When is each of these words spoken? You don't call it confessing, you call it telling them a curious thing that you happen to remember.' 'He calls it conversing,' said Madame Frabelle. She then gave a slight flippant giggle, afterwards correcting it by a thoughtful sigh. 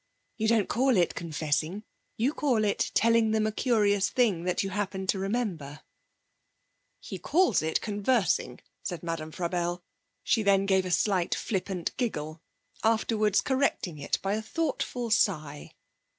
You 0.35 0.47
don't 0.47 0.67
call 0.67 0.97
it 0.97 1.13
confessing, 1.13 1.83
you 2.17 2.33
call 2.33 2.63
it 2.63 2.89
telling 2.95 3.29
them 3.29 3.45
a 3.45 3.51
curious 3.51 4.09
thing 4.09 4.45
that 4.45 4.63
you 4.63 4.71
happen 4.71 5.05
to 5.05 5.19
remember.' 5.19 5.81
'He 6.99 7.19
calls 7.19 7.61
it 7.61 7.81
conversing,' 7.81 8.61
said 8.81 9.03
Madame 9.03 9.31
Frabelle. 9.31 9.83
She 10.23 10.41
then 10.41 10.65
gave 10.65 10.85
a 10.87 10.91
slight 10.91 11.35
flippant 11.35 11.95
giggle, 11.97 12.41
afterwards 12.83 13.41
correcting 13.41 13.99
it 13.99 14.17
by 14.23 14.33
a 14.33 14.41
thoughtful 14.41 15.11
sigh. 15.11 15.73